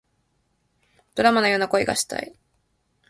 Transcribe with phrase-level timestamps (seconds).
[1.13, 2.33] ドラマのような恋がしたい